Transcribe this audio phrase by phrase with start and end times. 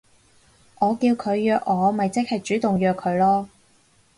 [0.79, 3.45] 我叫佢約我咪即係主動約佢囉